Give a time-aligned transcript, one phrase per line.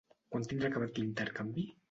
[0.35, 1.69] Quan tindrà acabat l'intercanvi?